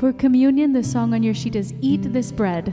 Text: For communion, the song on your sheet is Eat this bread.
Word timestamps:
For 0.00 0.14
communion, 0.14 0.72
the 0.72 0.82
song 0.82 1.12
on 1.12 1.22
your 1.22 1.34
sheet 1.34 1.54
is 1.54 1.74
Eat 1.82 2.10
this 2.10 2.32
bread. 2.32 2.72